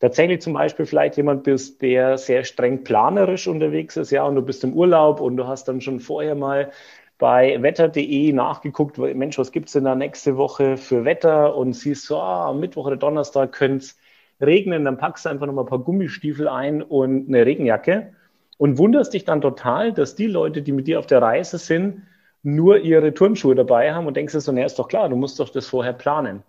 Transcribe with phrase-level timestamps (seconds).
[0.00, 4.42] tatsächlich zum Beispiel vielleicht jemand bist, der sehr streng planerisch unterwegs ist, ja, und du
[4.42, 6.72] bist im Urlaub und du hast dann schon vorher mal
[7.18, 12.06] bei wetter.de nachgeguckt, Mensch, was gibt es denn da nächste Woche für Wetter und siehst
[12.06, 13.98] so, ah, am Mittwoch oder Donnerstag könnte es
[14.40, 18.14] regnen, dann packst du einfach noch mal ein paar Gummistiefel ein und eine Regenjacke
[18.56, 22.02] und wunderst dich dann total, dass die Leute, die mit dir auf der Reise sind,
[22.42, 25.38] nur ihre Turnschuhe dabei haben und denkst dir so, naja, ist doch klar, du musst
[25.40, 26.42] doch das vorher planen.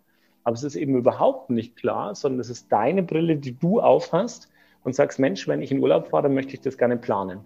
[0.43, 4.49] Aber es ist eben überhaupt nicht klar, sondern es ist deine Brille, die du aufhast
[4.83, 7.41] und sagst, Mensch, wenn ich in Urlaub fahre, dann möchte ich das gerne planen.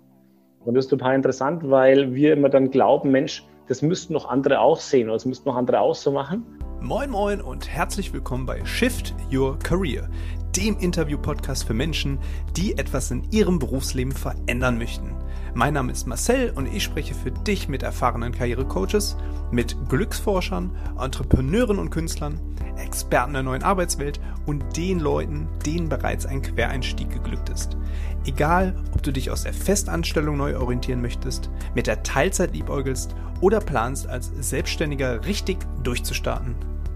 [0.64, 4.62] Und das ist total interessant, weil wir immer dann glauben, Mensch, das müssten noch andere
[4.62, 6.46] auch sehen oder das müssten noch andere auch so machen.
[6.82, 10.08] Moin Moin und herzlich willkommen bei Shift Your Career,
[10.56, 12.20] dem Interview-Podcast für Menschen,
[12.56, 15.16] die etwas in ihrem Berufsleben verändern möchten.
[15.58, 19.16] Mein Name ist Marcel und ich spreche für dich mit erfahrenen Karrierecoaches,
[19.52, 20.70] mit Glücksforschern,
[21.00, 22.42] Entrepreneuren und Künstlern,
[22.76, 27.78] Experten der neuen Arbeitswelt und den Leuten, denen bereits ein Quereinstieg geglückt ist.
[28.26, 33.62] Egal, ob du dich aus der Festanstellung neu orientieren möchtest, mit der Teilzeit liebäugelst oder
[33.62, 36.56] planst, als Selbstständiger richtig durchzustarten.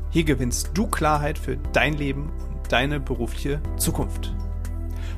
[0.10, 4.36] Hier gewinnst du Klarheit für dein Leben und deine berufliche Zukunft.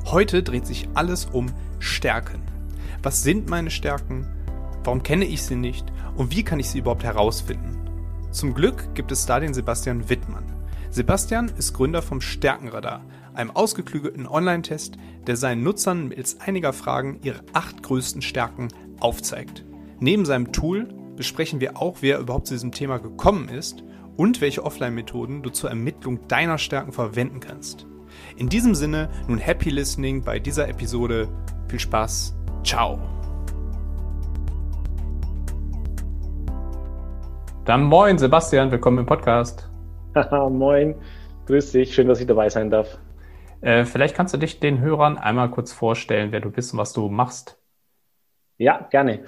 [0.06, 1.46] Heute dreht sich alles um
[1.80, 2.51] Stärken.
[3.02, 4.28] Was sind meine Stärken?
[4.84, 5.84] Warum kenne ich sie nicht?
[6.16, 7.90] Und wie kann ich sie überhaupt herausfinden?
[8.30, 10.44] Zum Glück gibt es da den Sebastian Wittmann.
[10.90, 17.42] Sebastian ist Gründer vom Stärkenradar, einem ausgeklügelten Online-Test, der seinen Nutzern mittels einiger Fragen ihre
[17.52, 18.68] acht größten Stärken
[19.00, 19.64] aufzeigt.
[19.98, 23.82] Neben seinem Tool besprechen wir auch, wer überhaupt zu diesem Thema gekommen ist
[24.16, 27.86] und welche Offline-Methoden du zur Ermittlung deiner Stärken verwenden kannst.
[28.36, 31.28] In diesem Sinne nun Happy Listening bei dieser Episode.
[31.68, 32.36] Viel Spaß.
[32.64, 32.98] Ciao.
[37.64, 39.68] Dann moin Sebastian, willkommen im Podcast.
[40.30, 40.94] Moin,
[41.46, 42.98] grüß dich, schön, dass ich dabei sein darf.
[43.60, 46.92] Äh, vielleicht kannst du dich den Hörern einmal kurz vorstellen, wer du bist und was
[46.92, 47.58] du machst.
[48.58, 49.20] Ja, gerne.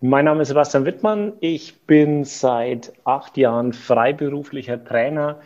[0.00, 1.34] Mein Name ist Sebastian Wittmann.
[1.40, 5.40] Ich bin seit acht Jahren freiberuflicher Trainer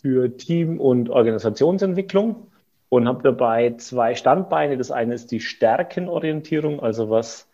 [0.00, 2.49] für Team- und Organisationsentwicklung
[2.90, 4.76] und habe dabei zwei Standbeine.
[4.76, 7.48] Das eine ist die Stärkenorientierung, also was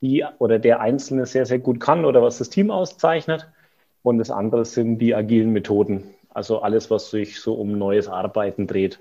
[0.00, 3.48] die oder der Einzelne sehr, sehr gut kann oder was das Team auszeichnet.
[4.02, 6.04] Und das andere sind die agilen Methoden.
[6.32, 9.00] Also alles, was sich so um neues Arbeiten dreht.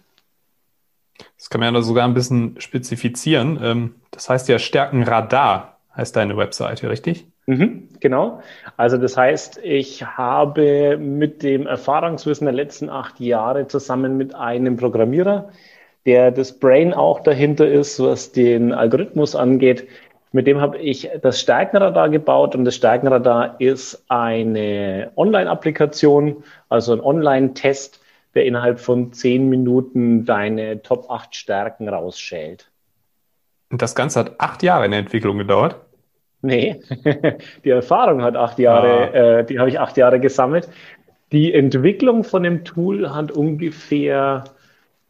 [1.37, 3.59] Das kann man ja sogar ein bisschen spezifizieren.
[3.61, 7.27] Ähm, das heißt ja Stärkenradar heißt deine Webseite, richtig?
[7.45, 8.41] Mhm, genau.
[8.75, 14.77] Also das heißt, ich habe mit dem Erfahrungswissen der letzten acht Jahre zusammen mit einem
[14.77, 15.49] Programmierer,
[16.05, 19.87] der das Brain auch dahinter ist, was den Algorithmus angeht,
[20.31, 26.99] mit dem habe ich das Stärkenradar gebaut und das Stärkenradar ist eine Online-Applikation, also ein
[26.99, 28.01] Online-Test,
[28.35, 32.69] der innerhalb von zehn Minuten deine Top 8 Stärken rausschält.
[33.71, 35.77] Und das Ganze hat acht Jahre in der Entwicklung gedauert?
[36.41, 36.81] Nee,
[37.63, 39.17] die Erfahrung hat acht Jahre, ah.
[39.39, 40.69] äh, die habe ich acht Jahre gesammelt.
[41.31, 44.43] Die Entwicklung von dem Tool hat ungefähr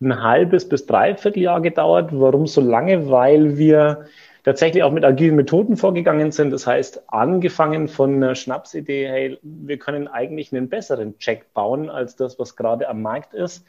[0.02, 2.10] ein halbes bis dreiviertel Jahr gedauert.
[2.12, 3.10] Warum so lange?
[3.10, 4.06] Weil wir
[4.44, 6.52] tatsächlich auch mit agilen Methoden vorgegangen sind.
[6.52, 12.16] Das heißt, angefangen von einer Schnapsidee, hey, wir können eigentlich einen besseren Check bauen als
[12.16, 13.66] das, was gerade am Markt ist.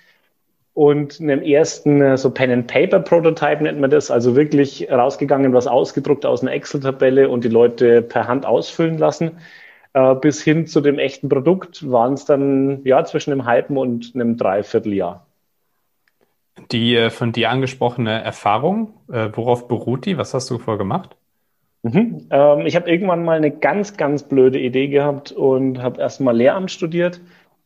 [0.75, 6.43] Und einen ersten äh, so Pen-and-Paper-Prototype nennt man das, also wirklich rausgegangen, was ausgedruckt aus
[6.43, 9.38] einer Excel-Tabelle und die Leute per Hand ausfüllen lassen.
[9.94, 14.12] Äh, bis hin zu dem echten Produkt waren es dann ja zwischen einem halben und
[14.14, 15.25] einem Dreivierteljahr.
[16.72, 20.19] Die äh, von dir angesprochene Erfahrung, äh, worauf beruht die?
[20.19, 21.16] Was hast du vorher gemacht?
[21.82, 22.27] Mhm.
[22.31, 26.71] Ähm, ich habe irgendwann mal eine ganz, ganz blöde Idee gehabt und habe erstmal Lehramt
[26.71, 27.21] studiert,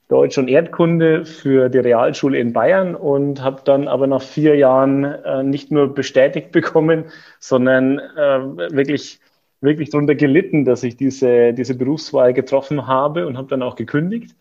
[0.08, 5.04] Deutsch und Erdkunde für die Realschule in Bayern und habe dann aber nach vier Jahren
[5.04, 7.04] äh, nicht nur bestätigt bekommen,
[7.38, 9.20] sondern äh, wirklich
[9.62, 14.34] wirklich darunter gelitten, dass ich diese, diese Berufswahl getroffen habe und habe dann auch gekündigt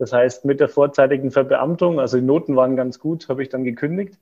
[0.00, 3.64] das heißt, mit der vorzeitigen Verbeamtung, also die Noten waren ganz gut, habe ich dann
[3.64, 4.18] gekündigt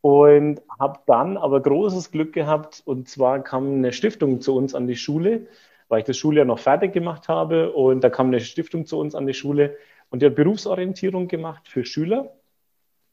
[0.00, 2.82] und habe dann aber großes Glück gehabt.
[2.84, 5.46] Und zwar kam eine Stiftung zu uns an die Schule,
[5.86, 7.70] weil ich das Schuljahr noch fertig gemacht habe.
[7.70, 9.76] Und da kam eine Stiftung zu uns an die Schule
[10.10, 12.32] und die hat Berufsorientierung gemacht für Schüler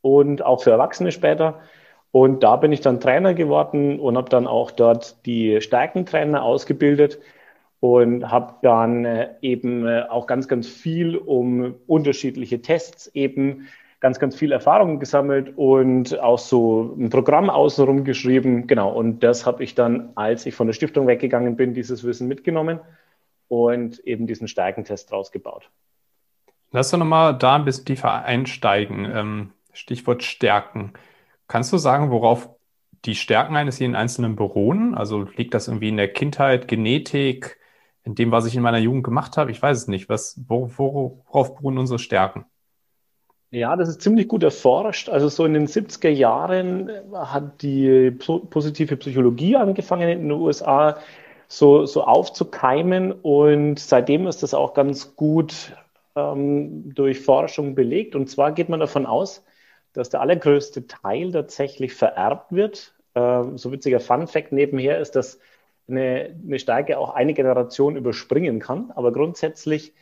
[0.02, 1.60] und auch für Erwachsene später.
[2.10, 7.20] Und da bin ich dann Trainer geworden und habe dann auch dort die Stärkentrainer ausgebildet
[7.82, 13.68] und habe dann äh, eben äh, auch ganz, ganz viel um unterschiedliche Tests eben
[14.00, 18.68] ganz, ganz viel Erfahrung gesammelt und auch so ein Programm außenrum geschrieben.
[18.68, 22.28] Genau, und das habe ich dann, als ich von der Stiftung weggegangen bin, dieses Wissen
[22.28, 22.80] mitgenommen
[23.48, 25.70] und eben diesen Stärkentest rausgebaut.
[26.72, 29.12] Lass uns nochmal da ein bisschen tiefer einsteigen.
[29.14, 30.94] Ähm, Stichwort Stärken.
[31.48, 32.50] Kannst du sagen, worauf
[33.06, 34.96] die Stärken eines jeden Einzelnen beruhen?
[34.96, 37.58] Also liegt das irgendwie in der Kindheit, Genetik,
[38.04, 39.52] in dem, was ich in meiner Jugend gemacht habe?
[39.52, 40.10] Ich weiß es nicht.
[40.10, 42.46] Was, worauf beruhen unsere Stärken?
[43.52, 45.10] Ja, das ist ziemlich gut erforscht.
[45.10, 50.98] Also so in den 70er Jahren hat die positive Psychologie angefangen in den USA
[51.50, 55.74] so, so aufzukeimen und seitdem ist das auch ganz gut
[56.16, 58.16] ähm, durch Forschung belegt.
[58.16, 59.44] Und zwar geht man davon aus,
[59.92, 62.94] dass der allergrößte Teil tatsächlich vererbt wird.
[63.16, 65.40] Ähm, so witziger Fun-Fact nebenher ist, dass
[65.92, 68.92] eine, eine Stärke auch eine Generation überspringen kann.
[68.96, 69.94] Aber grundsätzlich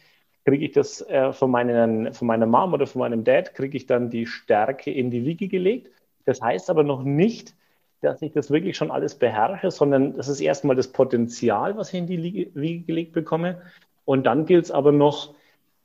[0.45, 3.85] kriege ich das äh, von, meinen, von meiner Mom oder von meinem Dad, kriege ich
[3.85, 5.91] dann die Stärke in die Wiege gelegt.
[6.25, 7.55] Das heißt aber noch nicht,
[8.01, 11.99] dass ich das wirklich schon alles beherrsche, sondern das ist erstmal das Potenzial, was ich
[11.99, 13.61] in die Wiege gelegt bekomme.
[14.05, 15.35] Und dann gilt es aber noch,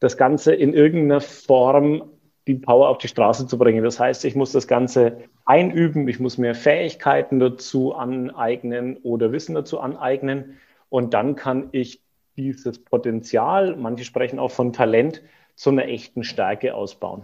[0.01, 2.11] das Ganze in irgendeiner Form
[2.46, 3.82] die Power auf die Straße zu bringen.
[3.82, 9.55] Das heißt, ich muss das Ganze einüben, ich muss mir Fähigkeiten dazu aneignen oder Wissen
[9.55, 10.58] dazu aneignen
[10.91, 12.00] und dann kann ich
[12.37, 15.23] dieses Potenzial, manche sprechen auch von Talent,
[15.55, 17.23] zu einer echten Stärke ausbauen.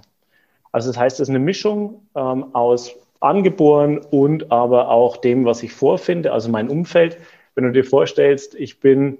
[0.72, 5.62] Also das heißt, es ist eine Mischung ähm, aus angeboren und aber auch dem, was
[5.62, 7.18] ich vorfinde, also mein Umfeld.
[7.54, 9.18] Wenn du dir vorstellst, ich bin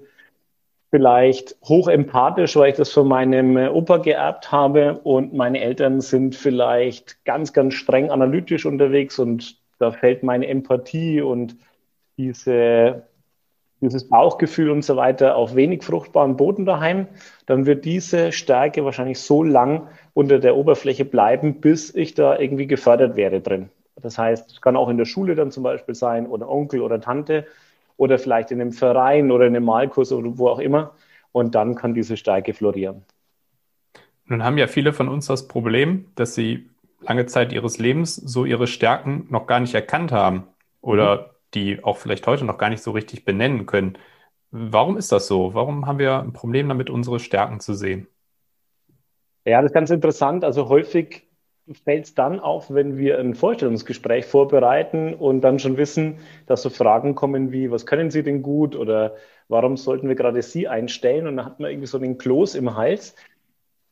[0.91, 4.99] vielleicht hochempathisch, weil ich das von meinem äh, Opa geerbt habe.
[5.03, 11.21] Und meine Eltern sind vielleicht ganz, ganz streng analytisch unterwegs und da fällt meine Empathie
[11.21, 11.55] und
[12.17, 13.07] diese,
[13.79, 17.07] dieses Bauchgefühl und so weiter auf wenig fruchtbaren Boden daheim,
[17.47, 22.67] dann wird diese Stärke wahrscheinlich so lang unter der Oberfläche bleiben, bis ich da irgendwie
[22.67, 23.69] gefördert werde drin.
[23.95, 27.01] Das heißt, es kann auch in der Schule dann zum Beispiel sein oder Onkel oder
[27.01, 27.45] Tante,
[28.01, 30.95] oder vielleicht in einem Verein oder in einem Malkurs oder wo auch immer.
[31.31, 33.05] Und dann kann diese Stärke florieren.
[34.25, 36.67] Nun haben ja viele von uns das Problem, dass sie
[37.01, 40.47] lange Zeit ihres Lebens so ihre Stärken noch gar nicht erkannt haben
[40.81, 41.25] oder mhm.
[41.53, 43.99] die auch vielleicht heute noch gar nicht so richtig benennen können.
[44.49, 45.53] Warum ist das so?
[45.53, 48.07] Warum haben wir ein Problem damit, unsere Stärken zu sehen?
[49.45, 50.43] Ja, das ist ganz interessant.
[50.43, 51.27] Also häufig
[51.83, 56.17] fällt es dann auf, wenn wir ein Vorstellungsgespräch vorbereiten und dann schon wissen,
[56.47, 59.15] dass so Fragen kommen wie, was können Sie denn gut oder
[59.47, 61.27] warum sollten wir gerade Sie einstellen?
[61.27, 63.15] Und dann hat man irgendwie so einen Kloß im Hals.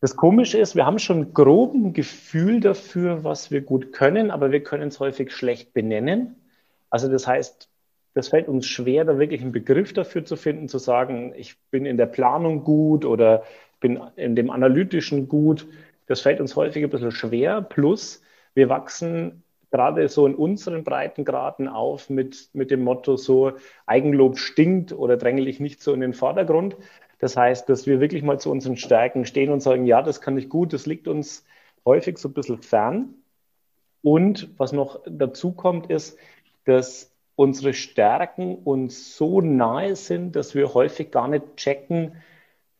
[0.01, 4.63] Das Komische ist, wir haben schon groben Gefühl dafür, was wir gut können, aber wir
[4.63, 6.35] können es häufig schlecht benennen.
[6.89, 7.69] Also das heißt,
[8.13, 11.85] das fällt uns schwer, da wirklich einen Begriff dafür zu finden, zu sagen, ich bin
[11.85, 13.43] in der Planung gut oder
[13.79, 15.67] bin in dem Analytischen gut.
[16.09, 17.61] Das fällt uns häufig ein bisschen schwer.
[17.61, 18.23] Plus,
[18.55, 23.51] wir wachsen gerade so in unseren Breitengraden auf mit, mit dem Motto so,
[23.85, 26.75] Eigenlob stinkt oder dränge ich nicht so in den Vordergrund.
[27.19, 30.35] Das heißt, dass wir wirklich mal zu unseren Stärken stehen und sagen, ja, das kann
[30.35, 31.45] ich gut, das liegt uns
[31.85, 33.13] häufig so ein bisschen fern.
[34.01, 36.17] Und was noch dazu kommt, ist,
[36.65, 42.15] dass unsere Stärken uns so nahe sind, dass wir häufig gar nicht checken,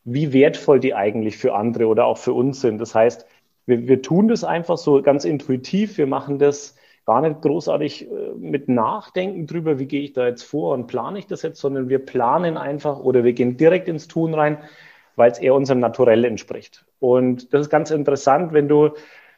[0.04, 2.78] wie wertvoll die eigentlich für andere oder auch für uns sind.
[2.78, 3.26] Das heißt,
[3.66, 5.98] wir, wir tun das einfach so ganz intuitiv.
[5.98, 6.76] Wir machen das
[7.06, 11.18] gar nicht großartig äh, mit Nachdenken drüber, wie gehe ich da jetzt vor und plane
[11.18, 14.58] ich das jetzt, sondern wir planen einfach oder wir gehen direkt ins Tun rein,
[15.16, 16.84] weil es eher unserem Naturell entspricht.
[16.98, 18.90] Und das ist ganz interessant, wenn du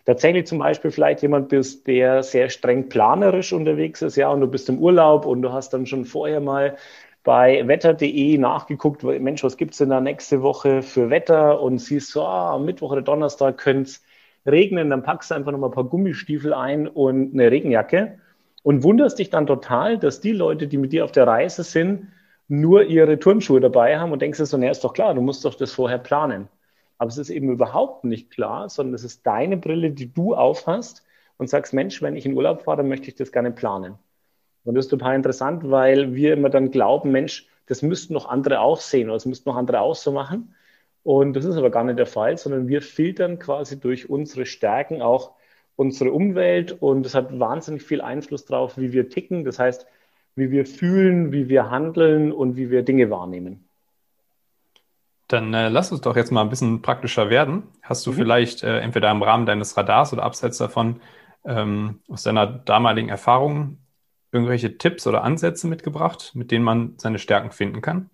[0.04, 4.48] tatsächlich zum Beispiel vielleicht jemand bist, der sehr streng planerisch unterwegs ist, ja, und du
[4.48, 6.76] bist im Urlaub und du hast dann schon vorher mal
[7.24, 11.60] bei wetter.de nachgeguckt, Mensch, was gibt es denn da nächste Woche für Wetter?
[11.60, 14.02] Und siehst so, ah, am Mittwoch oder Donnerstag könnte es
[14.46, 18.18] regnen, dann packst du einfach nochmal ein paar Gummistiefel ein und eine Regenjacke
[18.62, 22.08] und wunderst dich dann total, dass die Leute, die mit dir auf der Reise sind,
[22.48, 25.44] nur ihre Turnschuhe dabei haben und denkst dir so, naja, ist doch klar, du musst
[25.44, 26.48] doch das vorher planen.
[26.98, 31.04] Aber es ist eben überhaupt nicht klar, sondern es ist deine Brille, die du aufhast
[31.38, 33.94] und sagst, Mensch, wenn ich in Urlaub fahre, dann möchte ich das gerne planen.
[34.64, 38.60] Und das ist total interessant, weil wir immer dann glauben, Mensch, das müssten noch andere
[38.60, 40.54] auch sehen oder das müssten noch andere auch so machen.
[41.02, 45.02] Und das ist aber gar nicht der Fall, sondern wir filtern quasi durch unsere Stärken
[45.02, 45.32] auch
[45.74, 49.44] unsere Umwelt und das hat wahnsinnig viel Einfluss darauf, wie wir ticken.
[49.44, 49.86] Das heißt,
[50.36, 53.64] wie wir fühlen, wie wir handeln und wie wir Dinge wahrnehmen.
[55.28, 57.64] Dann äh, lass uns doch jetzt mal ein bisschen praktischer werden.
[57.82, 58.16] Hast du mhm.
[58.16, 61.00] vielleicht äh, entweder im Rahmen deines Radars oder abseits davon
[61.44, 63.78] ähm, aus deiner damaligen Erfahrung
[64.32, 68.10] irgendwelche Tipps oder Ansätze mitgebracht, mit denen man seine Stärken finden kann?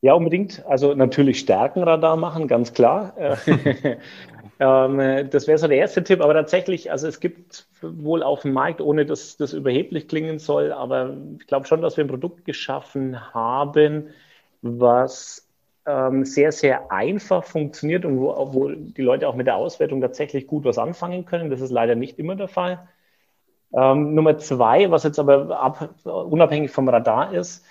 [0.00, 0.64] Ja, unbedingt.
[0.66, 3.14] Also natürlich Stärkenradar machen, ganz klar.
[4.60, 8.52] ähm, das wäre so der erste Tipp, aber tatsächlich, also es gibt wohl auf dem
[8.52, 12.44] Markt, ohne dass das überheblich klingen soll, aber ich glaube schon, dass wir ein Produkt
[12.44, 14.10] geschaffen haben,
[14.62, 15.48] was
[15.84, 20.46] ähm, sehr, sehr einfach funktioniert und wo, wo die Leute auch mit der Auswertung tatsächlich
[20.46, 21.50] gut was anfangen können.
[21.50, 22.86] Das ist leider nicht immer der Fall.
[23.72, 27.64] Ähm, Nummer zwei, was jetzt aber ab, unabhängig vom Radar ist,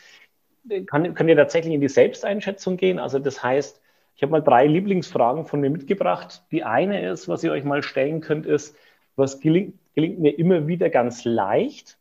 [0.86, 3.00] kann, könnt ihr tatsächlich in die Selbsteinschätzung gehen.
[3.00, 3.82] Also das heißt,
[4.16, 6.44] ich habe mal drei Lieblingsfragen von mir mitgebracht.
[6.52, 8.76] Die eine ist, was ihr euch mal stellen könnt, ist,
[9.16, 11.98] was gelingt, gelingt mir immer wieder ganz leicht?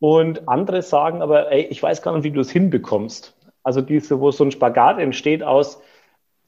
[0.00, 3.36] Und andere sagen aber, ey, ich weiß gar nicht, wie du es hinbekommst.
[3.62, 5.80] Also diese, wo so ein Spagat entsteht aus,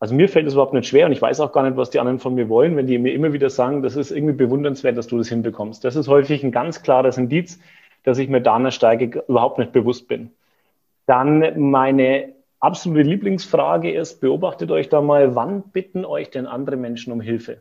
[0.00, 2.00] also mir fällt es überhaupt nicht schwer und ich weiß auch gar nicht, was die
[2.00, 5.06] anderen von mir wollen, wenn die mir immer wieder sagen, das ist irgendwie bewundernswert, dass
[5.06, 5.84] du das hinbekommst.
[5.84, 7.60] Das ist häufig ein ganz klares Indiz,
[8.02, 10.30] dass ich mir da einer Steige überhaupt nicht bewusst bin.
[11.04, 17.12] Dann meine absolute Lieblingsfrage ist, beobachtet euch da mal, wann bitten euch denn andere Menschen
[17.12, 17.60] um Hilfe?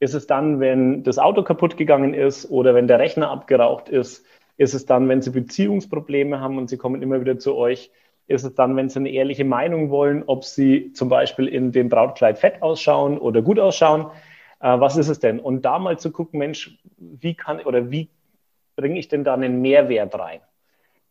[0.00, 4.26] Ist es dann, wenn das Auto kaputt gegangen ist oder wenn der Rechner abgeraucht ist?
[4.56, 7.92] Ist es dann, wenn sie Beziehungsprobleme haben und sie kommen immer wieder zu euch?
[8.26, 11.88] Ist es dann, wenn Sie eine ehrliche Meinung wollen, ob Sie zum Beispiel in dem
[11.88, 14.06] Brautkleid fett ausschauen oder gut ausschauen?
[14.60, 15.40] Äh, was ist es denn?
[15.40, 18.08] Und da mal zu gucken, Mensch, wie kann oder wie
[18.76, 20.40] bringe ich denn da einen Mehrwert rein?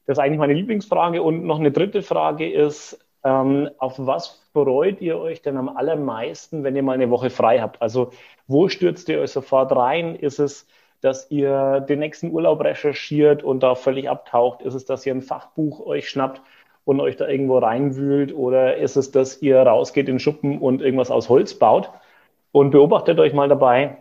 [0.05, 1.21] Das ist eigentlich meine Lieblingsfrage.
[1.21, 6.63] Und noch eine dritte Frage ist, ähm, auf was freut ihr euch denn am allermeisten,
[6.63, 7.81] wenn ihr mal eine Woche frei habt?
[7.81, 8.11] Also
[8.47, 10.15] wo stürzt ihr euch sofort rein?
[10.15, 10.67] Ist es,
[10.99, 14.61] dass ihr den nächsten Urlaub recherchiert und da völlig abtaucht?
[14.61, 16.41] Ist es, dass ihr ein Fachbuch euch schnappt
[16.85, 18.33] und euch da irgendwo reinwühlt?
[18.33, 21.89] Oder ist es, dass ihr rausgeht in Schuppen und irgendwas aus Holz baut?
[22.51, 23.97] Und beobachtet euch mal dabei,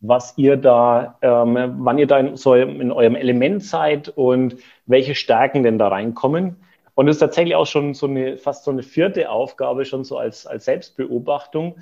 [0.00, 5.14] was ihr da, ähm, wann ihr da in, so in eurem Element seid und welche
[5.14, 6.56] Stärken denn da reinkommen.
[6.94, 10.18] Und das ist tatsächlich auch schon so eine, fast so eine vierte Aufgabe, schon so
[10.18, 11.76] als, als Selbstbeobachtung,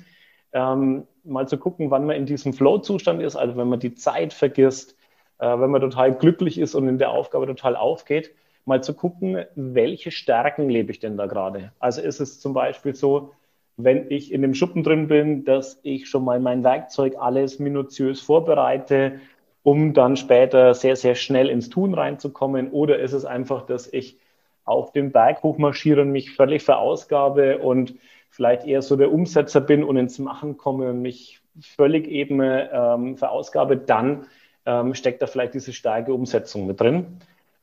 [0.53, 4.33] ähm, mal zu gucken, wann man in diesem Flow-Zustand ist, also wenn man die Zeit
[4.33, 4.95] vergisst,
[5.37, 8.31] äh, wenn man total glücklich ist und in der Aufgabe total aufgeht
[8.65, 11.71] mal zu gucken, welche Stärken lebe ich denn da gerade.
[11.79, 13.31] Also ist es zum Beispiel so,
[13.77, 18.21] wenn ich in dem Schuppen drin bin, dass ich schon mal mein Werkzeug alles minutiös
[18.21, 19.19] vorbereite,
[19.63, 22.71] um dann später sehr, sehr schnell ins Tun reinzukommen?
[22.71, 24.17] Oder ist es einfach, dass ich
[24.65, 27.95] auf den Berg hochmarschiere und mich völlig verausgabe und
[28.29, 33.17] vielleicht eher so der Umsetzer bin und ins Machen komme und mich völlig eben ähm,
[33.17, 34.27] verausgabe, dann
[34.65, 37.17] ähm, steckt da vielleicht diese starke Umsetzung mit drin.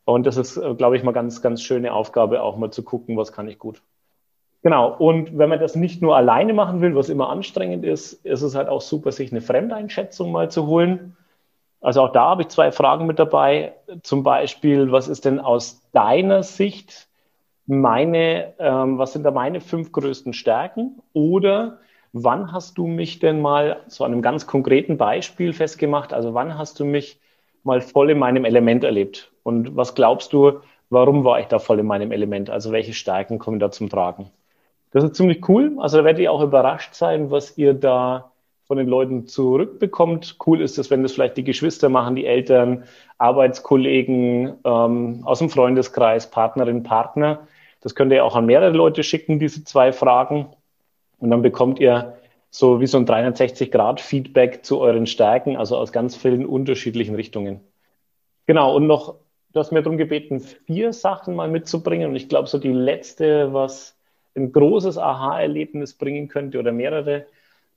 [0.07, 3.17] Und das ist, äh, glaube ich, mal ganz, ganz schöne Aufgabe, auch mal zu gucken,
[3.17, 3.83] was kann ich gut.
[4.63, 4.97] Genau.
[4.97, 8.55] Und wenn man das nicht nur alleine machen will, was immer anstrengend ist, ist es
[8.55, 11.17] halt auch super, sich eine Fremdeinschätzung mal zu holen.
[11.81, 13.75] Also auch da habe ich zwei Fragen mit dabei.
[14.03, 17.09] Zum Beispiel, was ist denn aus deiner Sicht
[17.67, 21.03] meine, ähm, was sind da meine fünf größten Stärken?
[21.15, 21.79] Oder
[22.13, 26.13] wann hast du mich denn mal zu einem ganz konkreten Beispiel festgemacht?
[26.13, 27.21] Also wann hast du mich
[27.65, 29.33] mal voll in meinem Element erlebt?
[29.47, 30.59] Und was glaubst du,
[30.91, 32.51] warum war ich da voll in meinem Element?
[32.51, 34.29] Also welche Stärken kommen da zum Tragen?
[34.91, 35.77] Das ist ziemlich cool.
[35.79, 38.33] Also da werdet ihr auch überrascht sein, was ihr da
[38.67, 40.37] von den Leuten zurückbekommt.
[40.45, 42.87] Cool ist es, wenn das vielleicht die Geschwister machen, die Eltern,
[43.19, 47.47] Arbeitskollegen ähm, aus dem Freundeskreis, Partnerin, Partner.
[47.83, 50.47] Das könnt ihr auch an mehrere Leute schicken, diese zwei Fragen.
[51.21, 52.17] Und dann bekommt ihr
[52.51, 57.61] so wie so ein 360-Grad-Feedback zu euren Stärken, also aus ganz vielen unterschiedlichen Richtungen.
[58.47, 59.15] Genau, und noch,
[59.57, 62.11] du hast mir darum gebeten, vier Sachen mal mitzubringen.
[62.11, 63.97] Und ich glaube, so die letzte, was
[64.37, 67.25] ein großes Aha-Erlebnis bringen könnte oder mehrere,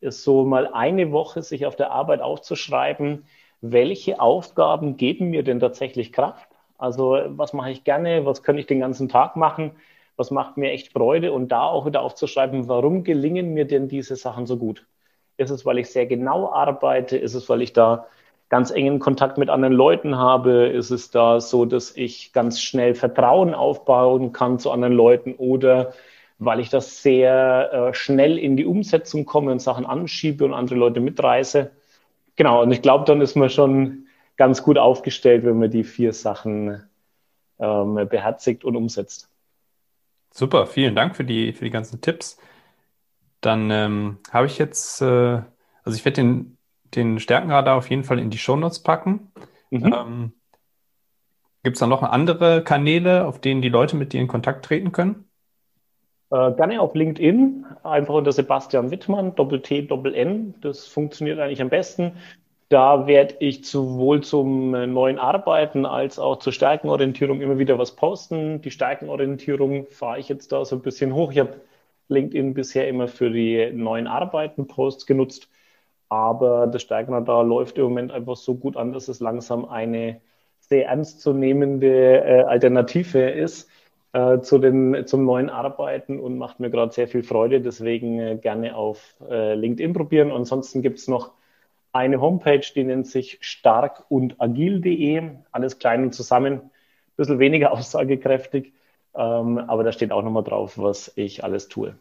[0.02, 3.26] ist so mal eine Woche sich auf der Arbeit aufzuschreiben,
[3.62, 6.50] welche Aufgaben geben mir denn tatsächlich Kraft?
[6.78, 9.72] Also was mache ich gerne, was kann ich den ganzen Tag machen,
[10.18, 14.18] was macht mir echt Freude und da auch wieder aufzuschreiben, warum gelingen mir denn diese
[14.18, 14.86] Sachen so gut?
[15.38, 17.18] Ist es, weil ich sehr genau arbeite?
[17.18, 18.08] Ist es, weil ich da
[18.50, 20.68] ganz engen Kontakt mit anderen Leuten habe?
[20.68, 25.94] Ist es da so, dass ich ganz schnell Vertrauen aufbauen kann zu anderen Leuten oder
[26.40, 30.76] weil ich das sehr äh, schnell in die Umsetzung komme und Sachen anschiebe und andere
[30.76, 31.70] Leute mitreiße?
[32.38, 36.14] Genau, und ich glaube, dann ist man schon ganz gut aufgestellt, wenn man die vier
[36.14, 36.82] Sachen
[37.60, 39.30] ähm, beherzigt und umsetzt.
[40.32, 42.40] Super, vielen Dank für die, für die ganzen Tipps.
[43.42, 45.42] Dann ähm, habe ich jetzt, äh,
[45.84, 46.58] also ich werde den,
[46.96, 49.32] den Stärkenradar auf jeden Fall in die Shownotes packen.
[49.70, 49.94] Mhm.
[49.94, 50.34] Ähm,
[51.64, 54.92] Gibt es da noch andere Kanäle, auf denen die Leute mit dir in Kontakt treten
[54.92, 55.26] können?
[56.32, 60.56] Äh, gerne auf LinkedIn, einfach unter Sebastian Wittmann, Doppel-T, Doppel-N.
[60.62, 62.14] Das funktioniert eigentlich am besten.
[62.70, 67.96] Da werde ich sowohl zum äh, neuen Arbeiten als auch zur Stärkenorientierung immer wieder was
[67.96, 68.62] posten.
[68.62, 71.32] Die Stärkenorientierung fahre ich jetzt da so ein bisschen hoch.
[71.32, 71.62] Ich habe
[72.10, 75.50] LinkedIn bisher immer für die neuen Arbeiten Posts genutzt,
[76.10, 80.22] aber das Stärkenradar läuft im Moment einfach so gut an, dass es langsam eine
[80.60, 83.70] sehr ernstzunehmende äh, Alternative ist
[84.14, 87.62] äh, zu den, zum neuen Arbeiten und macht mir gerade sehr viel Freude.
[87.62, 90.32] Deswegen äh, gerne auf äh, LinkedIn probieren.
[90.32, 91.32] Ansonsten gibt es noch
[91.92, 95.32] eine Homepage, die nennt sich stark und agil.de.
[95.52, 96.54] Alles klein und zusammen.
[96.54, 96.72] Ein
[97.18, 98.74] bisschen weniger aussagekräftig.
[99.16, 101.96] Ähm, aber da steht auch nochmal drauf, was ich alles tue.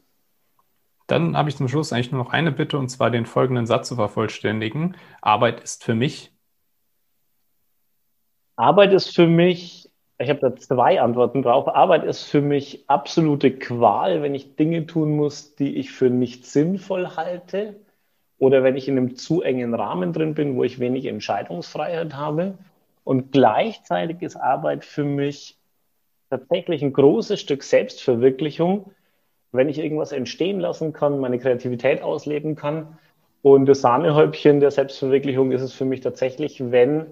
[1.09, 3.88] Dann habe ich zum Schluss eigentlich nur noch eine Bitte, und zwar den folgenden Satz
[3.88, 4.95] zu vervollständigen.
[5.23, 6.31] Arbeit ist für mich.
[8.57, 11.67] Arbeit ist für mich, ich habe da zwei Antworten drauf.
[11.67, 16.45] Arbeit ist für mich absolute Qual, wenn ich Dinge tun muss, die ich für nicht
[16.45, 17.77] sinnvoll halte
[18.38, 22.59] oder wenn ich in einem zu engen Rahmen drin bin, wo ich wenig Entscheidungsfreiheit habe.
[23.03, 25.57] Und gleichzeitig ist Arbeit für mich
[26.29, 28.91] tatsächlich ein großes Stück Selbstverwirklichung,
[29.52, 32.99] wenn ich irgendwas entstehen lassen kann, meine Kreativität ausleben kann.
[33.43, 37.07] Und das Sahnehäubchen der Selbstverwirklichung ist es für mich tatsächlich, wenn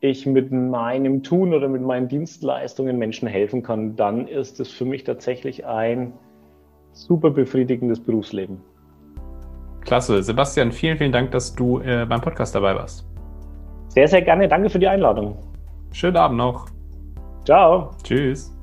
[0.00, 4.84] ich mit meinem Tun oder mit meinen Dienstleistungen Menschen helfen kann, dann ist es für
[4.84, 6.12] mich tatsächlich ein
[6.92, 8.60] super befriedigendes Berufsleben.
[9.84, 10.22] Klasse.
[10.22, 13.06] Sebastian, vielen, vielen Dank, dass du äh, beim Podcast dabei warst.
[13.88, 14.48] Sehr, sehr gerne.
[14.48, 15.36] Danke für die Einladung.
[15.92, 16.66] Schönen Abend noch.
[17.44, 17.90] Ciao.
[18.02, 18.55] Tschüss.